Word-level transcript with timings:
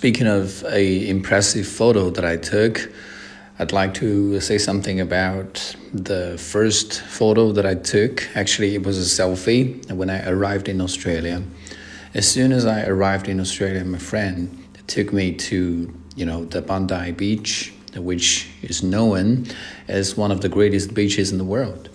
Speaking 0.00 0.28
of 0.28 0.64
a 0.64 1.10
impressive 1.10 1.66
photo 1.66 2.08
that 2.08 2.24
I 2.24 2.38
took, 2.38 2.90
I'd 3.58 3.70
like 3.70 3.92
to 4.00 4.40
say 4.40 4.56
something 4.56 4.98
about 4.98 5.76
the 5.92 6.38
first 6.38 7.02
photo 7.02 7.52
that 7.52 7.66
I 7.66 7.74
took. 7.74 8.26
Actually, 8.34 8.74
it 8.74 8.82
was 8.82 8.96
a 8.96 9.02
selfie 9.22 9.92
when 9.92 10.08
I 10.08 10.26
arrived 10.26 10.70
in 10.70 10.80
Australia. 10.80 11.42
As 12.14 12.26
soon 12.26 12.50
as 12.50 12.64
I 12.64 12.86
arrived 12.86 13.28
in 13.28 13.40
Australia, 13.40 13.84
my 13.84 13.98
friend 13.98 14.64
took 14.86 15.12
me 15.12 15.34
to, 15.34 15.92
you 16.16 16.24
know, 16.24 16.46
the 16.46 16.62
Bondi 16.62 17.12
Beach, 17.12 17.74
which 17.94 18.48
is 18.62 18.82
known 18.82 19.48
as 19.86 20.16
one 20.16 20.32
of 20.32 20.40
the 20.40 20.48
greatest 20.48 20.94
beaches 20.94 21.30
in 21.30 21.36
the 21.36 21.44
world. 21.44 21.90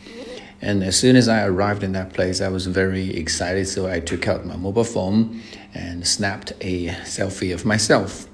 And 0.65 0.83
as 0.83 0.97
soon 0.97 1.15
as 1.15 1.29
I 1.29 1.45
arrived 1.45 1.83
in 1.83 1.91
that 1.91 2.13
place, 2.13 2.41
I 2.41 2.47
was 2.47 2.65
very 2.65 3.15
excited. 3.15 3.67
So 3.67 3.87
I 3.87 3.99
took 3.99 4.27
out 4.27 4.47
my 4.47 4.55
mobile 4.55 4.83
phone 4.83 5.39
and 5.75 6.07
snapped 6.07 6.53
a 6.59 6.87
selfie 7.03 7.53
of 7.53 7.65
myself. 7.65 8.27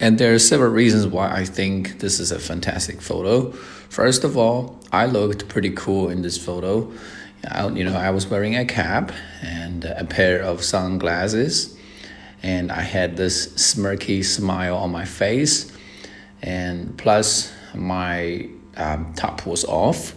And 0.00 0.16
there 0.16 0.32
are 0.32 0.38
several 0.38 0.70
reasons 0.70 1.06
why 1.06 1.30
I 1.30 1.44
think 1.44 1.98
this 1.98 2.20
is 2.20 2.32
a 2.32 2.38
fantastic 2.38 3.02
photo. 3.02 3.52
First 3.90 4.24
of 4.24 4.38
all, 4.38 4.80
I 4.92 5.04
looked 5.04 5.46
pretty 5.46 5.72
cool 5.72 6.08
in 6.08 6.22
this 6.22 6.42
photo. 6.42 6.90
I, 7.46 7.68
you 7.68 7.84
know, 7.84 7.96
I 7.98 8.08
was 8.08 8.26
wearing 8.26 8.56
a 8.56 8.64
cap 8.64 9.12
and 9.42 9.84
a 9.84 10.06
pair 10.06 10.40
of 10.40 10.64
sunglasses, 10.64 11.76
and 12.42 12.72
I 12.72 12.80
had 12.80 13.18
this 13.18 13.48
smirky 13.48 14.24
smile 14.24 14.76
on 14.76 14.90
my 14.90 15.04
face, 15.04 15.70
and 16.40 16.96
plus 16.96 17.52
my 17.74 18.48
um, 18.78 19.12
top 19.14 19.44
was 19.44 19.66
off 19.66 20.14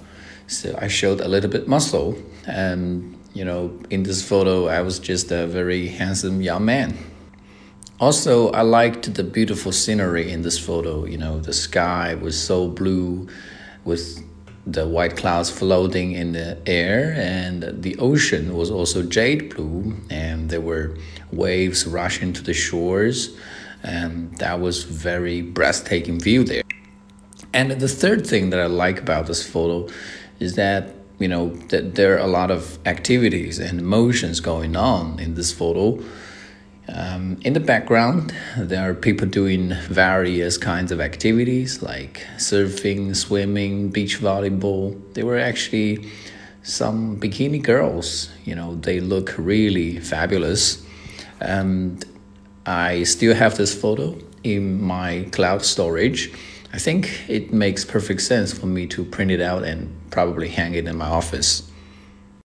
so 0.48 0.78
I 0.80 0.88
showed 0.88 1.22
a 1.22 1.28
little 1.28 1.50
bit 1.50 1.68
muscle. 1.68 2.18
And, 2.46 3.18
you 3.34 3.46
know, 3.46 3.78
in 3.90 4.04
this 4.04 4.28
photo, 4.28 4.68
I 4.68 4.82
was 4.82 5.00
just 5.00 5.32
a 5.32 5.48
very 5.48 5.88
handsome 5.88 6.42
young 6.42 6.66
man. 6.66 6.98
Also, 8.00 8.52
I 8.52 8.62
liked 8.62 9.14
the 9.14 9.24
beautiful 9.24 9.72
scenery 9.72 10.32
in 10.32 10.42
this 10.42 10.60
photo. 10.60 11.06
You 11.06 11.18
know, 11.18 11.40
the 11.40 11.54
sky 11.54 12.16
was 12.16 12.40
so 12.40 12.68
blue 12.68 13.28
with 13.86 14.24
the 14.66 14.88
white 14.88 15.18
clouds 15.18 15.50
floating 15.50 16.14
in 16.14 16.32
the 16.32 16.58
air, 16.66 17.14
and 17.18 17.84
the 17.84 17.98
ocean 17.98 18.56
was 18.56 18.72
also 18.72 19.04
jade 19.04 19.54
blue, 19.54 19.96
and 20.10 20.50
there 20.50 20.62
were 20.62 20.96
waves 21.32 21.86
rushing 21.86 22.34
to 22.34 22.42
the 22.42 22.54
shores. 22.54 23.36
And 23.84 24.38
that 24.38 24.62
was 24.62 24.84
very 24.84 25.42
breathtaking 25.42 26.20
view 26.20 26.46
there. 26.46 26.64
And 27.54 27.72
the 27.72 27.90
third 27.90 28.26
thing 28.26 28.50
that 28.52 28.60
I 28.60 28.68
like 28.68 29.00
about 29.00 29.28
this 29.28 29.46
photo 29.46 29.94
is 30.44 30.56
that 30.56 30.94
you 31.20 31.28
know 31.28 31.50
that 31.72 31.96
there 31.96 32.16
are 32.16 32.26
a 32.26 32.28
lot 32.28 32.52
of 32.52 32.78
activities 32.86 33.60
and 33.60 33.80
emotions 33.80 34.40
going 34.40 34.76
on 34.76 35.20
in 35.20 35.36
this 35.36 35.52
photo. 35.52 36.04
Um, 36.90 37.40
in 37.48 37.54
the 37.54 37.62
background, 37.62 38.36
there 38.58 38.90
are 38.90 38.94
people 38.94 39.26
doing 39.26 39.74
various 39.88 40.58
kinds 40.58 40.92
of 40.92 41.00
activities 41.00 41.82
like 41.82 42.28
surfing, 42.36 43.16
swimming, 43.16 43.90
beach 43.90 44.20
volleyball. 44.20 45.00
There 45.14 45.26
were 45.26 45.40
actually 45.40 46.12
some 46.62 47.18
bikini 47.22 47.64
girls. 47.64 48.30
You 48.44 48.56
know, 48.56 48.76
they 48.76 49.00
look 49.00 49.34
really 49.38 50.00
fabulous. 50.00 50.86
And 51.40 52.04
I 52.66 53.04
still 53.04 53.34
have 53.34 53.56
this 53.56 53.74
photo 53.74 54.18
in 54.44 54.82
my 54.82 55.30
cloud 55.32 55.64
storage 55.64 56.34
I 56.74 56.80
think 56.80 57.30
it 57.30 57.54
makes 57.54 57.86
perfect 57.86 58.22
sense 58.22 58.52
for 58.52 58.66
me 58.66 58.88
to 58.88 59.06
print 59.06 59.30
it 59.30 59.40
out 59.40 59.62
and 59.62 59.96
probably 60.14 60.48
hang 60.48 60.76
it 60.76 60.88
in 60.88 60.96
my 60.96 61.08
office. 61.08 61.68